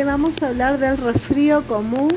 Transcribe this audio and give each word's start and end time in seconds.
vamos 0.00 0.42
a 0.42 0.48
hablar 0.48 0.78
del 0.78 0.96
resfrío 0.96 1.62
común 1.64 2.12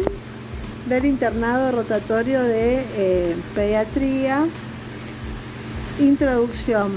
del 0.88 1.06
internado 1.06 1.72
rotatorio 1.74 2.42
de 2.42 2.86
eh, 2.96 3.36
pediatría. 3.54 4.46
Introducción. 6.00 6.92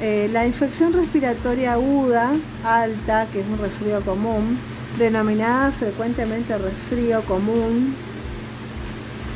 Eh, 0.00 0.30
la 0.32 0.46
infección 0.46 0.94
respiratoria 0.94 1.74
aguda 1.74 2.32
alta, 2.64 3.26
que 3.30 3.40
es 3.40 3.46
un 3.46 3.58
resfrío 3.58 4.00
común, 4.00 4.58
denominada 4.98 5.70
frecuentemente 5.70 6.56
resfrío 6.56 7.22
común 7.22 7.94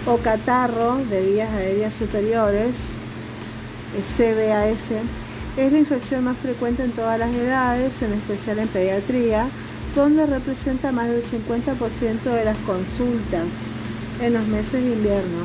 o 0.06 0.16
catarro 0.16 0.96
de 1.10 1.22
vías 1.26 1.50
aéreas 1.50 1.94
superiores, 1.94 2.92
eh, 3.96 4.02
CBAS, 4.02 4.90
es 5.58 5.72
la 5.72 5.78
infección 5.78 6.24
más 6.24 6.38
frecuente 6.38 6.82
en 6.84 6.92
todas 6.92 7.18
las 7.18 7.32
edades, 7.32 8.00
en 8.02 8.14
especial 8.14 8.58
en 8.58 8.68
pediatría, 8.68 9.46
donde 9.96 10.26
representa 10.26 10.92
más 10.92 11.08
del 11.08 11.24
50% 11.24 12.22
de 12.22 12.44
las 12.44 12.56
consultas 12.58 13.46
en 14.20 14.34
los 14.34 14.46
meses 14.46 14.84
de 14.84 14.92
invierno. 14.92 15.44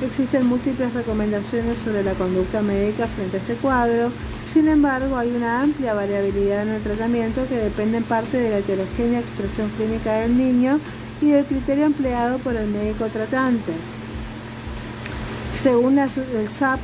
Existen 0.00 0.46
múltiples 0.46 0.94
recomendaciones 0.94 1.78
sobre 1.78 2.02
la 2.02 2.14
conducta 2.14 2.62
médica 2.62 3.06
frente 3.06 3.36
a 3.36 3.40
este 3.40 3.54
cuadro, 3.56 4.10
sin 4.50 4.68
embargo 4.68 5.16
hay 5.16 5.30
una 5.30 5.60
amplia 5.60 5.92
variabilidad 5.92 6.62
en 6.62 6.70
el 6.70 6.82
tratamiento 6.82 7.46
que 7.48 7.56
depende 7.56 7.98
en 7.98 8.04
parte 8.04 8.38
de 8.38 8.50
la 8.50 8.58
heterogénea 8.58 9.20
expresión 9.20 9.68
clínica 9.76 10.14
del 10.14 10.38
niño 10.38 10.80
y 11.20 11.30
del 11.30 11.44
criterio 11.44 11.84
empleado 11.84 12.38
por 12.38 12.56
el 12.56 12.68
médico 12.68 13.06
tratante. 13.08 13.72
Según 15.62 15.98
el 15.98 16.48
SAP, 16.50 16.80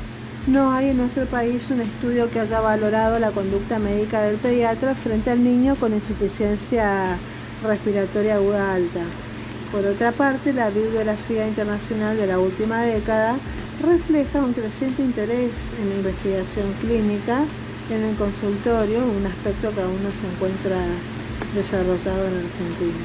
no 0.48 0.72
hay 0.72 0.88
en 0.88 0.96
nuestro 0.96 1.26
país 1.26 1.68
un 1.70 1.82
estudio 1.82 2.30
que 2.30 2.40
haya 2.40 2.60
valorado 2.60 3.18
la 3.18 3.30
conducta 3.32 3.78
médica 3.78 4.22
del 4.22 4.36
pediatra 4.36 4.94
frente 4.94 5.30
al 5.30 5.44
niño 5.44 5.76
con 5.76 5.92
insuficiencia 5.92 7.18
respiratoria 7.62 8.36
aguda 8.36 8.74
alta. 8.74 9.00
Por 9.70 9.84
otra 9.84 10.10
parte, 10.12 10.54
la 10.54 10.70
bibliografía 10.70 11.46
internacional 11.46 12.16
de 12.16 12.26
la 12.26 12.38
última 12.38 12.80
década 12.80 13.36
refleja 13.84 14.38
un 14.38 14.54
creciente 14.54 15.02
interés 15.02 15.74
en 15.80 15.90
la 15.90 15.96
investigación 15.96 16.72
clínica 16.80 17.40
en 17.90 18.02
el 18.04 18.16
consultorio, 18.16 19.00
un 19.00 19.26
aspecto 19.26 19.74
que 19.74 19.82
aún 19.82 20.02
no 20.02 20.10
se 20.10 20.26
encuentra 20.26 20.78
desarrollado 21.54 22.26
en 22.26 22.36
Argentina. 22.36 23.04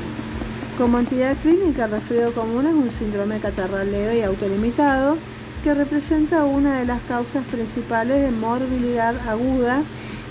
Como 0.78 0.98
entidad 0.98 1.36
clínica, 1.42 1.86
el 1.86 1.92
resfriado 1.92 2.32
común 2.32 2.68
es 2.68 2.74
un 2.74 2.90
síndrome 2.90 3.40
catarral 3.40 3.92
leve 3.92 4.20
y 4.20 4.22
autolimitado 4.22 5.18
que 5.64 5.74
representa 5.74 6.44
una 6.44 6.80
de 6.80 6.86
las 6.86 7.02
causas 7.04 7.44
principales 7.46 8.22
de 8.22 8.32
morbilidad 8.32 9.16
aguda 9.30 9.82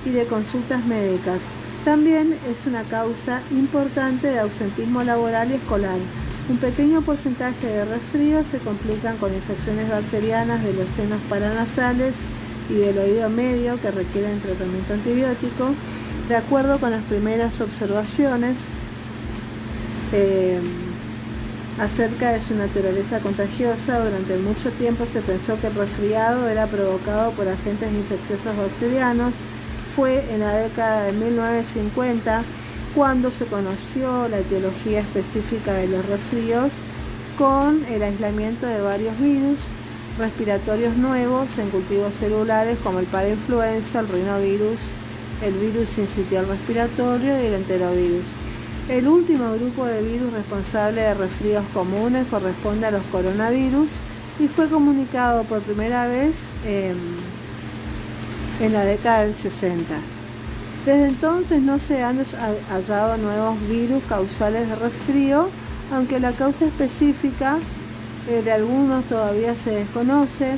y 0.05 0.11
de 0.11 0.27
consultas 0.27 0.85
médicas. 0.85 1.43
También 1.85 2.37
es 2.51 2.67
una 2.67 2.83
causa 2.83 3.41
importante 3.51 4.29
de 4.29 4.41
ausentismo 4.41 5.03
laboral 5.03 5.51
y 5.51 5.55
escolar. 5.55 5.97
Un 6.49 6.59
pequeño 6.59 7.03
porcentaje 7.03 7.67
de 7.67 7.85
resfríos 7.85 8.47
se 8.47 8.59
complican 8.59 9.17
con 9.17 9.33
infecciones 9.33 9.89
bacterianas 9.89 10.63
de 10.63 10.75
los 10.75 10.89
senos 10.91 11.19
paranasales 11.29 12.27
y 12.69 12.75
del 12.75 12.99
oído 12.99 13.31
medio 13.31 13.81
que 13.81 13.91
requieren 13.91 14.41
tratamiento 14.41 14.93
antibiótico. 14.93 15.71
De 16.29 16.37
acuerdo 16.37 16.79
con 16.79 16.91
las 16.91 17.03
primeras 17.05 17.61
observaciones, 17.61 18.59
eh, 20.13 20.61
acerca 21.79 22.33
de 22.33 22.41
su 22.41 22.55
naturaleza 22.55 23.21
contagiosa, 23.21 24.05
durante 24.05 24.37
mucho 24.39 24.71
tiempo 24.73 25.07
se 25.07 25.23
pensó 25.23 25.59
que 25.61 25.69
el 25.69 25.75
resfriado 25.75 26.49
era 26.49 26.67
provocado 26.67 27.33
por 27.33 27.49
agentes 27.49 27.93
infecciosos 27.93 28.57
bacterianos. 28.57 29.35
Fue 29.97 30.25
en 30.33 30.41
la 30.41 30.55
década 30.55 31.05
de 31.05 31.13
1950 31.13 32.43
cuando 32.95 33.31
se 33.31 33.47
conoció 33.47 34.29
la 34.29 34.39
etiología 34.39 35.01
específica 35.01 35.73
de 35.75 35.89
los 35.89 36.05
resfríos 36.07 36.73
con 37.39 37.85
el 37.87 38.03
aislamiento 38.03 38.67
de 38.67 38.81
varios 38.81 39.19
virus 39.19 39.69
respiratorios 40.19 40.97
nuevos 40.97 41.57
en 41.59 41.71
cultivos 41.71 42.17
celulares 42.17 42.79
como 42.83 42.99
el 42.99 43.07
parainfluenza, 43.07 44.01
el 44.01 44.09
rinovirus, 44.09 44.91
el 45.43 45.55
virus 45.55 45.89
sincitial 45.89 46.47
respiratorio 46.49 47.43
y 47.43 47.47
el 47.47 47.55
enterovirus. 47.55 48.35
El 48.89 49.07
último 49.07 49.53
grupo 49.55 49.87
de 49.87 50.03
virus 50.03 50.33
responsable 50.33 51.03
de 51.03 51.15
resfríos 51.15 51.65
comunes 51.73 52.27
corresponde 52.29 52.87
a 52.87 52.91
los 52.91 53.05
coronavirus 53.13 53.89
y 54.41 54.49
fue 54.49 54.69
comunicado 54.69 55.45
por 55.45 55.63
primera 55.63 56.09
vez 56.09 56.51
en 56.65 56.97
la 58.73 58.85
década 58.85 59.23
del 59.23 59.37
60. 59.37 59.95
Desde 60.85 61.07
entonces 61.07 61.63
no 61.63 61.79
se 61.79 62.03
han 62.03 62.19
hallado 62.71 63.19
nuevos 63.19 63.57
virus 63.69 64.03
causales 64.09 64.69
de 64.69 64.75
resfrío, 64.75 65.49
aunque 65.93 66.19
la 66.19 66.33
causa 66.33 66.67
específica 66.67 67.59
eh, 68.29 68.43
de 68.43 68.51
algunos 68.51 69.05
todavía 69.05 69.57
se 69.57 69.71
desconoce. 69.71 70.57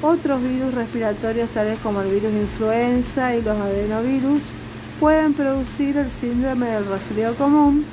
Otros 0.00 0.40
virus 0.42 0.74
respiratorios 0.74 1.50
tales 1.50 1.80
como 1.82 2.02
el 2.02 2.10
virus 2.10 2.32
influenza 2.32 3.34
y 3.34 3.42
los 3.42 3.58
adenovirus 3.58 4.52
pueden 5.00 5.34
producir 5.34 5.96
el 5.96 6.10
síndrome 6.10 6.66
del 6.66 6.86
resfrío 6.86 7.34
común, 7.34 7.84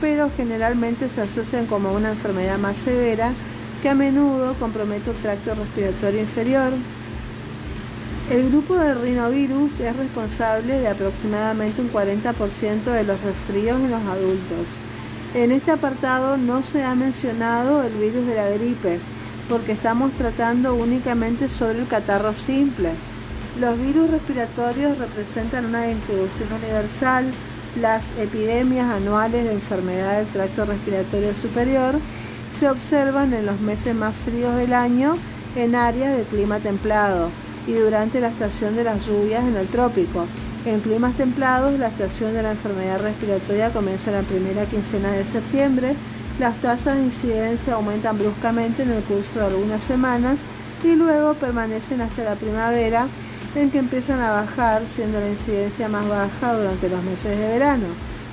pero 0.00 0.30
generalmente 0.36 1.08
se 1.08 1.22
asocian 1.22 1.66
como 1.66 1.92
una 1.92 2.10
enfermedad 2.10 2.58
más 2.58 2.76
severa 2.76 3.32
que 3.82 3.88
a 3.88 3.94
menudo 3.94 4.54
compromete 4.54 5.10
el 5.10 5.16
tracto 5.16 5.54
respiratorio 5.54 6.20
inferior. 6.20 6.72
El 8.30 8.48
grupo 8.50 8.76
de 8.76 8.94
rinovirus 8.94 9.80
es 9.80 9.96
responsable 9.96 10.78
de 10.78 10.88
aproximadamente 10.88 11.80
un 11.80 11.90
40% 11.90 12.84
de 12.84 13.04
los 13.04 13.20
resfríos 13.22 13.80
en 13.80 13.90
los 13.90 14.02
adultos. 14.02 14.68
En 15.34 15.52
este 15.52 15.70
apartado 15.70 16.36
no 16.36 16.62
se 16.62 16.84
ha 16.84 16.94
mencionado 16.94 17.82
el 17.82 17.92
virus 17.94 18.26
de 18.26 18.34
la 18.34 18.50
gripe, 18.50 19.00
porque 19.48 19.72
estamos 19.72 20.12
tratando 20.12 20.74
únicamente 20.74 21.48
sobre 21.48 21.80
el 21.80 21.88
catarro 21.88 22.34
simple. 22.34 22.90
Los 23.58 23.78
virus 23.80 24.10
respiratorios 24.10 24.96
representan 24.98 25.66
una 25.66 25.82
distribución 25.82 26.52
universal. 26.52 27.24
Las 27.80 28.10
epidemias 28.18 28.88
anuales 28.88 29.44
de 29.44 29.52
enfermedad 29.52 30.18
del 30.18 30.26
tracto 30.28 30.66
respiratorio 30.66 31.34
superior 31.34 31.96
se 32.58 32.70
observan 32.70 33.32
en 33.34 33.46
los 33.46 33.60
meses 33.60 33.94
más 33.94 34.14
fríos 34.24 34.56
del 34.56 34.72
año 34.72 35.16
en 35.56 35.74
áreas 35.74 36.16
de 36.16 36.24
clima 36.24 36.58
templado 36.60 37.30
y 37.66 37.72
durante 37.72 38.20
la 38.20 38.28
estación 38.28 38.76
de 38.76 38.84
las 38.84 39.06
lluvias 39.06 39.44
en 39.44 39.56
el 39.56 39.66
trópico. 39.66 40.26
En 40.64 40.80
climas 40.80 41.14
templados, 41.16 41.78
la 41.78 41.88
estación 41.88 42.32
de 42.32 42.42
la 42.42 42.52
enfermedad 42.52 43.00
respiratoria 43.00 43.72
comienza 43.72 44.10
la 44.10 44.22
primera 44.22 44.64
quincena 44.66 45.10
de 45.12 45.24
septiembre. 45.24 45.94
Las 46.38 46.54
tasas 46.56 46.96
de 46.96 47.04
incidencia 47.04 47.74
aumentan 47.74 48.18
bruscamente 48.18 48.82
en 48.82 48.90
el 48.90 49.02
curso 49.02 49.40
de 49.40 49.46
algunas 49.46 49.82
semanas 49.82 50.40
y 50.82 50.94
luego 50.94 51.34
permanecen 51.34 52.00
hasta 52.00 52.24
la 52.24 52.34
primavera 52.34 53.06
en 53.54 53.70
que 53.70 53.78
empiezan 53.78 54.20
a 54.20 54.32
bajar, 54.32 54.86
siendo 54.86 55.20
la 55.20 55.28
incidencia 55.28 55.88
más 55.88 56.08
baja 56.08 56.54
durante 56.54 56.88
los 56.88 57.02
meses 57.02 57.38
de 57.38 57.48
verano. 57.48 57.86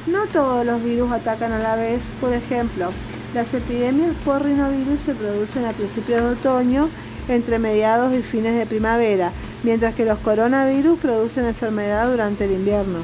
No 0.06 0.26
todos 0.28 0.66
los 0.66 0.84
virus 0.84 1.12
atacan 1.12 1.52
a 1.52 1.60
la 1.60 1.76
vez, 1.76 2.04
por 2.22 2.34
ejemplo, 2.34 2.92
las 3.34 3.54
epidemias 3.54 4.14
por 4.24 4.44
rinovirus 4.44 5.02
se 5.02 5.16
producen 5.16 5.66
a 5.66 5.74
principios 5.74 6.22
de 6.22 6.28
otoño, 6.30 6.90
entre 7.28 7.60
mediados 7.60 8.14
y 8.14 8.22
fines 8.22 8.56
de 8.56 8.66
primavera, 8.66 9.32
mientras 9.64 9.94
que 9.96 10.06
los 10.06 10.18
coronavirus 10.20 10.98
producen 11.00 11.46
enfermedad 11.46 12.10
durante 12.10 12.46
el 12.46 12.54
invierno. 12.54 13.00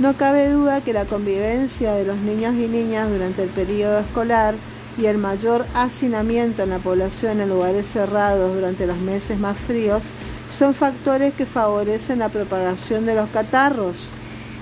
No 0.00 0.16
cabe 0.16 0.50
duda 0.50 0.80
que 0.80 0.92
la 0.92 1.04
convivencia 1.04 1.92
de 1.92 2.04
los 2.04 2.16
niños 2.16 2.54
y 2.54 2.66
niñas 2.66 3.10
durante 3.10 3.42
el 3.42 3.48
periodo 3.48 4.00
escolar 4.00 4.54
y 4.98 5.06
el 5.06 5.18
mayor 5.18 5.66
hacinamiento 5.74 6.62
en 6.62 6.70
la 6.70 6.78
población 6.78 7.40
en 7.40 7.48
lugares 7.48 7.86
cerrados 7.86 8.54
durante 8.54 8.86
los 8.86 8.96
meses 8.98 9.38
más 9.38 9.56
fríos 9.56 10.02
son 10.50 10.74
factores 10.74 11.32
que 11.34 11.46
favorecen 11.46 12.18
la 12.18 12.28
propagación 12.28 13.06
de 13.06 13.14
los 13.14 13.28
catarros. 13.30 14.10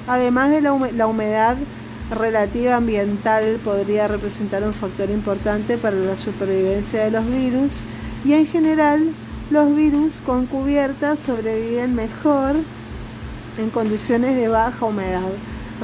Además 0.07 0.51
de 0.51 0.61
la, 0.61 0.73
humedad 1.07 1.57
relativa 2.17 2.77
ambiental 2.77 3.59
podría 3.65 4.09
representar 4.09 4.63
un 4.63 4.73
factor 4.73 5.11
importante 5.11 5.77
para 5.77 5.97
la 5.97 6.17
supervivencia 6.17 7.05
de 7.05 7.11
los 7.11 7.27
virus 7.27 7.81
y 8.25 8.33
en 8.33 8.47
general 8.47 9.11
los 9.51 9.75
virus 9.75 10.21
con 10.25 10.47
cubierta 10.47 11.17
sobreviven 11.17 11.95
mejor 11.95 12.57
en 13.59 13.71
condiciones 13.71 14.37
de 14.37 14.49
baja 14.49 14.87
humedad 14.87 15.31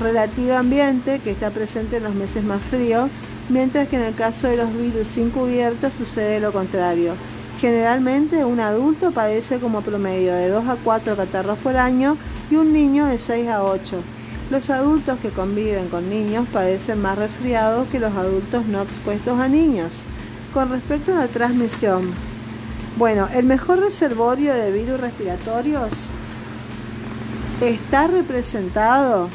relativa 0.00 0.58
ambiente 0.58 1.20
que 1.20 1.30
está 1.30 1.50
presente 1.50 1.98
en 1.98 2.04
los 2.04 2.14
meses 2.14 2.44
más 2.44 2.60
fríos, 2.62 3.08
mientras 3.48 3.88
que 3.88 3.96
en 3.96 4.02
el 4.02 4.14
caso 4.14 4.48
de 4.48 4.56
los 4.56 4.74
virus 4.76 5.08
sin 5.08 5.30
cubierta 5.30 5.90
sucede 5.90 6.40
lo 6.40 6.52
contrario. 6.52 7.14
Generalmente 7.64 8.44
un 8.44 8.60
adulto 8.60 9.10
padece 9.10 9.58
como 9.58 9.80
promedio 9.80 10.34
de 10.34 10.50
2 10.50 10.68
a 10.68 10.76
4 10.76 11.16
catarros 11.16 11.56
por 11.60 11.78
año 11.78 12.18
y 12.50 12.56
un 12.56 12.74
niño 12.74 13.06
de 13.06 13.18
6 13.18 13.48
a 13.48 13.62
8. 13.62 14.02
Los 14.50 14.68
adultos 14.68 15.18
que 15.20 15.30
conviven 15.30 15.88
con 15.88 16.10
niños 16.10 16.46
padecen 16.52 17.00
más 17.00 17.16
resfriados 17.16 17.88
que 17.88 18.00
los 18.00 18.14
adultos 18.14 18.66
no 18.66 18.82
expuestos 18.82 19.40
a 19.40 19.48
niños. 19.48 20.02
Con 20.52 20.68
respecto 20.68 21.14
a 21.14 21.20
la 21.20 21.28
transmisión, 21.28 22.10
bueno, 22.98 23.30
el 23.32 23.46
mejor 23.46 23.80
reservorio 23.80 24.52
de 24.52 24.70
virus 24.70 25.00
respiratorios 25.00 26.08
está 27.62 28.08
representado 28.08 29.30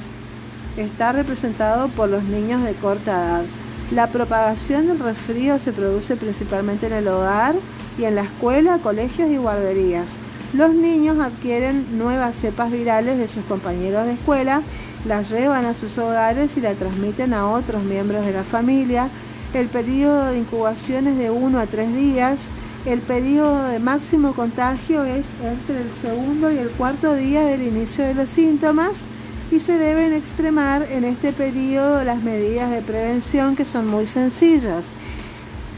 está 0.78 1.14
representado 1.14 1.88
por 1.88 2.10
los 2.10 2.26
niños 2.26 2.64
de 2.64 2.76
corta 2.76 3.12
edad. 3.12 3.44
La 3.90 4.06
propagación 4.06 4.86
del 4.86 5.00
resfrío 5.00 5.58
se 5.58 5.74
produce 5.74 6.16
principalmente 6.16 6.86
en 6.86 6.94
el 6.94 7.08
hogar 7.08 7.56
y 7.98 8.06
en 8.06 8.16
la 8.16 8.22
escuela, 8.22 8.80
colegios 8.80 9.30
y 9.30 9.38
guarderías. 9.38 10.18
Los 10.54 10.74
niños 10.74 11.20
adquieren 11.20 11.98
nuevas 11.98 12.36
cepas 12.36 12.72
virales 12.72 13.18
de 13.18 13.28
sus 13.28 13.44
compañeros 13.44 14.06
de 14.06 14.14
escuela, 14.14 14.62
las 15.06 15.30
llevan 15.30 15.66
a 15.66 15.76
sus 15.76 15.98
hogares 15.98 16.58
y 16.58 16.62
la 16.62 16.74
transmiten 16.74 17.34
a 17.34 17.48
otros 17.48 17.84
miembros 17.84 18.26
de 18.26 18.34
la 18.34 18.44
familia. 18.44 19.10
El 19.54 19.68
periodo 19.68 20.26
de 20.26 20.40
incubación 20.40 21.08
es 21.08 21.18
de 21.18 21.30
1 21.30 21.60
a 21.60 21.66
3 21.66 21.96
días. 21.96 22.48
El 22.86 23.00
periodo 23.02 23.68
de 23.68 23.80
máximo 23.80 24.34
contagio 24.34 25.04
es 25.04 25.26
entre 25.44 25.82
el 25.82 25.94
segundo 25.94 26.52
y 26.52 26.58
el 26.58 26.70
cuarto 26.72 27.14
día 27.16 27.44
del 27.44 27.62
inicio 27.62 28.06
de 28.06 28.16
los 28.16 28.30
síntomas 28.30 29.04
y 29.52 29.60
se 29.60 29.78
deben 29.78 30.14
extremar 30.14 30.88
en 30.90 31.04
este 31.04 31.34
periodo 31.34 32.04
las 32.04 32.24
medidas 32.24 32.72
de 32.72 32.82
prevención 32.82 33.56
que 33.56 33.66
son 33.66 33.88
muy 33.88 34.08
sencillas. 34.08 34.94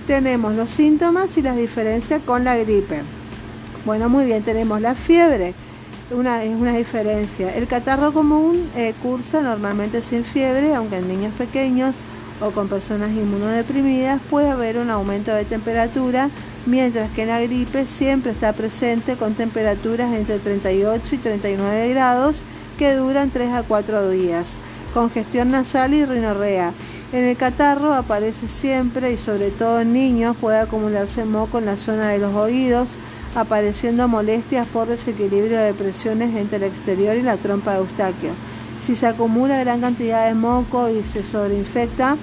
Tenemos 0.08 0.54
los 0.54 0.72
síntomas 0.72 1.38
y 1.38 1.42
las 1.42 1.56
diferencias 1.56 2.22
con 2.24 2.44
la 2.44 2.58
gripe. 2.58 3.02
Bueno, 3.86 4.10
muy 4.10 4.26
bien, 4.26 4.44
tenemos 4.44 4.82
la 4.82 4.96
fiebre, 4.96 5.54
una, 6.12 6.44
es 6.44 6.56
una 6.56 6.74
diferencia. 6.74 7.56
El 7.56 7.68
catarro 7.68 8.14
común 8.14 8.70
eh, 8.76 8.94
cursa 9.02 9.42
normalmente 9.42 10.02
sin 10.02 10.24
fiebre, 10.24 10.76
aunque 10.76 10.98
en 10.98 11.08
niños 11.08 11.34
pequeños 11.34 11.98
o 12.42 12.52
con 12.52 12.68
personas 12.68 13.12
inmunodeprimidas 13.12 14.20
puede 14.30 14.50
haber 14.50 14.78
un 14.78 14.90
aumento 14.90 15.34
de 15.34 15.46
temperatura, 15.46 16.30
mientras 16.66 17.10
que 17.12 17.24
en 17.24 17.30
la 17.30 17.42
gripe 17.42 17.86
siempre 17.86 18.32
está 18.32 18.54
presente 18.54 19.16
con 19.16 19.34
temperaturas 19.34 20.14
entre 20.14 20.40
38 20.40 21.16
y 21.16 21.18
39 21.20 21.90
grados 21.90 22.44
que 22.78 22.96
duran 22.96 23.30
3 23.30 23.54
a 23.54 23.64
4 23.64 24.10
días. 24.10 24.58
Congestión 24.94 25.52
nasal 25.52 25.94
y 25.94 26.06
rinorrea. 26.06 26.74
En 27.14 27.26
el 27.26 27.36
catarro 27.36 27.94
aparece 27.94 28.48
siempre 28.48 29.12
y 29.12 29.18
sobre 29.18 29.50
todo 29.52 29.82
en 29.82 29.92
niños 29.92 30.38
puede 30.40 30.60
acumularse 30.60 31.26
moco 31.26 31.58
en 31.58 31.66
la 31.66 31.76
zona 31.76 32.08
de 32.08 32.20
los 32.20 32.34
oídos, 32.34 32.96
apareciendo 33.36 34.08
molestias 34.08 34.66
por 34.68 34.88
desequilibrio 34.88 35.60
de 35.60 35.74
presiones 35.74 36.34
entre 36.38 36.58
el 36.58 36.64
exterior 36.64 37.18
y 37.18 37.22
la 37.22 37.36
trompa 37.36 37.74
de 37.74 37.80
Eustaquio. 37.80 38.32
Si 38.82 38.96
se 38.96 39.08
acumula 39.08 39.60
gran 39.60 39.82
cantidad 39.82 40.26
de 40.30 40.36
moco 40.36 40.90
y 40.90 41.04
se 41.04 41.26
sobreinfecta, 41.26 42.16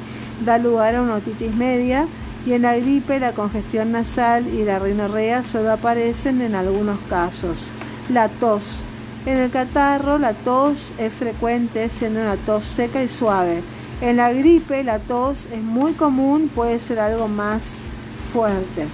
da 0.46 0.56
lugar 0.56 0.96
a 0.96 1.02
una 1.02 1.17
otitis 1.17 1.55
media 1.55 2.06
y 2.46 2.55
en 2.55 2.62
la 2.62 2.75
gripe 2.79 3.20
la 3.20 3.32
congestión 3.32 3.93
nasal 3.93 4.49
y 4.49 4.64
la 4.64 4.79
rinorrea 4.79 5.44
solo 5.44 5.70
aparecen 5.70 6.40
en 6.40 6.55
algunos 6.55 6.99
casos. 7.11 7.73
La 8.08 8.31
tos. 8.31 8.85
En 9.26 9.37
el 9.37 9.50
catarro 9.50 10.17
la 10.17 10.32
tos 10.32 10.94
es 10.96 11.12
frecuente 11.12 11.90
siendo 11.90 12.23
una 12.23 12.37
tos 12.37 12.64
seca 12.64 13.02
y 13.02 13.08
suave. 13.08 13.62
En 14.00 14.17
la 14.17 14.33
gripe 14.33 14.85
la 14.85 15.00
tos 15.00 15.47
es 15.53 15.61
muy 15.61 15.93
común, 15.93 16.49
puede 16.55 16.79
ser 16.79 17.00
algo 17.00 17.27
más 17.27 17.87
fuerte. 18.33 18.87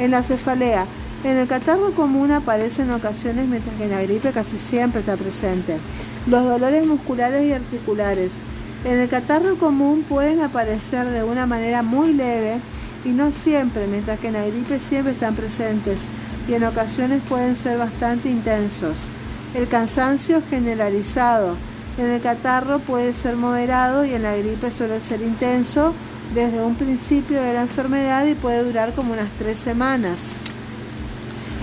En 0.00 0.10
la 0.10 0.24
cefalea, 0.24 0.86
en 1.22 1.36
el 1.36 1.46
catarro 1.46 1.92
común 1.92 2.32
aparece 2.32 2.82
en 2.82 2.90
ocasiones 2.90 3.46
mientras 3.46 3.76
que 3.76 3.84
en 3.84 3.90
la 3.90 4.02
gripe 4.02 4.32
casi 4.32 4.58
siempre 4.58 5.00
está 5.00 5.16
presente. 5.16 5.76
Los 6.26 6.42
dolores 6.44 6.84
musculares 6.84 7.46
y 7.46 7.52
articulares. 7.52 8.32
En 8.84 8.98
el 8.98 9.08
catarro 9.08 9.56
común 9.56 10.04
pueden 10.08 10.40
aparecer 10.40 11.06
de 11.06 11.22
una 11.22 11.46
manera 11.46 11.82
muy 11.82 12.12
leve 12.12 12.58
y 13.04 13.10
no 13.10 13.30
siempre, 13.30 13.86
mientras 13.86 14.18
que 14.18 14.28
en 14.28 14.32
la 14.32 14.46
gripe 14.46 14.80
siempre 14.80 15.12
están 15.12 15.36
presentes 15.36 16.06
y 16.48 16.54
en 16.54 16.64
ocasiones 16.64 17.22
pueden 17.28 17.54
ser 17.54 17.78
bastante 17.78 18.28
intensos. 18.28 19.10
El 19.54 19.68
cansancio 19.68 20.42
generalizado. 20.50 21.54
En 21.98 22.06
el 22.06 22.20
catarro 22.20 22.78
puede 22.78 23.14
ser 23.14 23.36
moderado 23.36 24.04
y 24.04 24.14
en 24.14 24.22
la 24.22 24.36
gripe 24.36 24.70
suele 24.70 25.00
ser 25.00 25.20
intenso 25.22 25.92
desde 26.34 26.62
un 26.62 26.76
principio 26.76 27.42
de 27.42 27.52
la 27.52 27.62
enfermedad 27.62 28.24
y 28.26 28.34
puede 28.34 28.64
durar 28.64 28.94
como 28.94 29.12
unas 29.12 29.30
tres 29.38 29.58
semanas. 29.58 30.34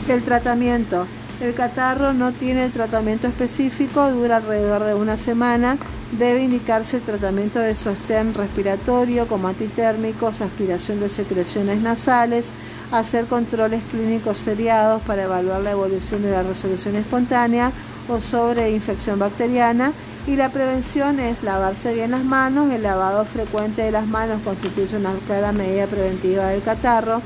El 0.08 0.24
tratamiento. 0.24 1.08
El 1.40 1.54
catarro 1.54 2.14
no 2.14 2.32
tiene 2.32 2.70
tratamiento 2.70 3.28
específico, 3.28 4.12
dura 4.12 4.38
alrededor 4.38 4.84
de 4.84 4.96
una 4.96 5.18
semana. 5.18 5.78
Debe 6.18 6.44
indicarse 6.44 6.98
el 6.98 7.04
tratamiento 7.04 7.60
de 7.60 7.76
sostén 7.76 8.34
respiratorio 8.34 9.28
como 9.28 9.48
antitérmicos, 9.48 10.42
aspiración 10.42 11.00
de 11.00 11.10
secreciones 11.10 11.82
nasales, 11.82 12.48
hacer 12.92 13.26
controles 13.26 13.82
clínicos 13.92 14.38
seriados 14.38 15.02
para 15.04 15.24
evaluar 15.24 15.62
la 15.62 15.72
evolución 15.72 16.24
de 16.24 16.32
la 16.32 16.44
resolución 16.44 16.96
espontánea 16.96 17.72
o 18.08 18.20
sobre 18.20 18.72
infección 18.72 19.20
bacteriana 19.20 19.92
y 20.28 20.36
la 20.36 20.50
prevención 20.50 21.20
es 21.22 21.42
lavarse 21.42 21.94
bien 21.94 22.12
las 22.12 22.26
manos, 22.26 22.72
el 22.74 22.84
lavado 22.84 23.24
frecuente 23.24 23.82
de 23.82 23.92
las 23.92 24.06
manos 24.06 24.42
constituye 24.44 24.98
una 24.98 25.14
clara 25.26 25.54
medida 25.54 25.88
preventiva 25.88 26.50
del 26.50 26.62
catarro, 26.62 27.22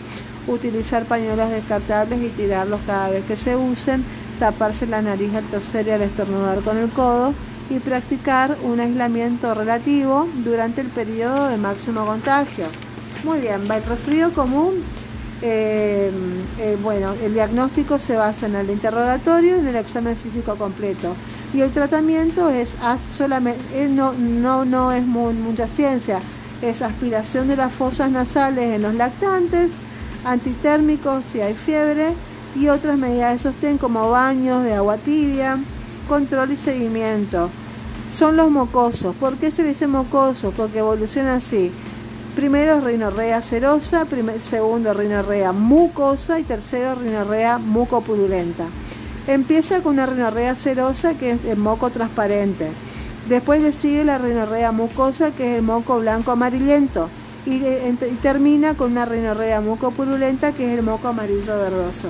utilizar 0.47 1.05
pañuelos 1.05 1.49
descartables 1.49 2.21
y 2.21 2.29
tirarlos 2.29 2.79
cada 2.85 3.09
vez 3.09 3.25
que 3.25 3.37
se 3.37 3.55
usen, 3.55 4.05
taparse 4.39 4.85
la 4.85 5.01
nariz 5.01 5.33
al 5.33 5.45
toser 5.45 5.87
y 5.87 5.91
al 5.91 6.03
estornudar 6.03 6.59
con 6.61 6.77
el 6.77 6.89
codo. 6.89 7.33
Y 7.69 7.79
practicar 7.79 8.57
un 8.63 8.81
aislamiento 8.81 9.53
relativo 9.53 10.27
durante 10.43 10.81
el 10.81 10.87
periodo 10.87 11.47
de 11.47 11.55
máximo 11.55 12.05
contagio. 12.05 12.65
Muy 13.23 13.39
bien, 13.39 13.61
va 13.69 13.77
el 13.77 13.85
resfrío 13.85 14.33
común. 14.33 14.73
Eh, 15.41 16.11
eh, 16.59 16.77
bueno, 16.83 17.13
el 17.23 17.33
diagnóstico 17.33 17.97
se 17.97 18.17
basa 18.17 18.47
en 18.47 18.55
el 18.55 18.69
interrogatorio 18.69 19.55
y 19.55 19.59
en 19.59 19.67
el 19.67 19.77
examen 19.77 20.17
físico 20.17 20.57
completo. 20.57 21.15
Y 21.53 21.61
el 21.61 21.71
tratamiento 21.71 22.49
es 22.49 22.75
solamente, 23.13 23.61
eh, 23.73 23.89
no, 23.89 24.13
no, 24.13 24.63
no 24.63 24.91
es 24.91 25.05
mucha 25.05 25.67
ciencia, 25.67 26.19
es 26.61 26.81
aspiración 26.81 27.49
de 27.49 27.57
las 27.57 27.73
fosas 27.73 28.09
nasales 28.09 28.75
en 28.75 28.81
los 28.81 28.93
lactantes, 28.93 29.79
antitérmicos 30.23 31.23
si 31.27 31.41
hay 31.41 31.53
fiebre 31.53 32.13
y 32.55 32.69
otras 32.69 32.97
medidas 32.97 33.33
de 33.33 33.51
sostén 33.51 33.77
como 33.77 34.09
baños 34.09 34.63
de 34.63 34.75
agua 34.75 34.97
tibia, 34.97 35.59
control 36.07 36.51
y 36.51 36.57
seguimiento. 36.57 37.49
Son 38.09 38.37
los 38.37 38.49
mocosos. 38.49 39.15
¿Por 39.15 39.35
qué 39.37 39.51
se 39.51 39.63
dice 39.63 39.87
mocosos? 39.87 40.53
Porque 40.55 40.79
evoluciona 40.79 41.35
así. 41.35 41.71
Primero 42.35 42.79
rinorrea 42.79 43.41
serosa, 43.41 44.05
segundo 44.39 44.93
rinorrea 44.93 45.51
mucosa 45.51 46.39
y 46.39 46.43
tercero 46.43 46.95
rinorrea 46.95 47.57
mucopurulenta. 47.57 48.65
Empieza 49.27 49.81
con 49.81 49.93
una 49.93 50.07
rinorrea 50.07 50.55
serosa 50.55 51.13
que 51.13 51.31
es 51.31 51.45
el 51.45 51.57
moco 51.57 51.89
transparente. 51.89 52.69
Después 53.29 53.61
le 53.61 53.71
sigue 53.71 54.03
la 54.03 54.17
rinorrea 54.17 54.71
mucosa 54.71 55.31
que 55.31 55.51
es 55.51 55.57
el 55.57 55.61
moco 55.61 55.99
blanco 55.99 56.31
amarillento 56.31 57.09
y, 57.45 57.55
y 57.55 58.17
termina 58.21 58.73
con 58.73 58.91
una 58.91 59.05
rinorrea 59.05 59.61
mucopurulenta 59.61 60.51
que 60.53 60.71
es 60.71 60.79
el 60.79 60.83
moco 60.83 61.07
amarillo 61.07 61.57
verdoso. 61.57 62.09